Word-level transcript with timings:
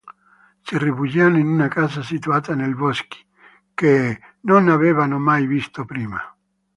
Si 0.63 0.79
rifugiano 0.79 1.37
in 1.37 1.45
una 1.47 1.67
casa 1.67 2.01
situata 2.01 2.55
nei 2.55 2.73
boschi, 2.73 3.23
che 3.75 4.19
non 4.39 4.67
avevano 4.67 5.19
mai 5.19 5.45
visto 5.45 5.85
prima. 5.85 6.19